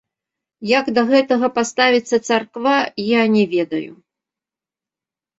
[0.67, 2.77] Як да гэтага паставіцца царква,
[3.09, 3.93] я не ведаю.